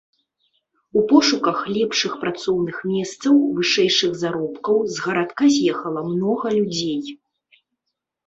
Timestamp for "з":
4.95-5.05